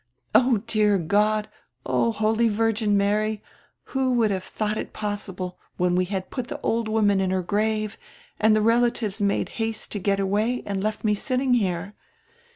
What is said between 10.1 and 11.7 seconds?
away and left me sitting